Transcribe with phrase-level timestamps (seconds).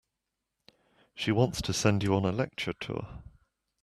[1.13, 3.21] She wants to send you on a lecture tour.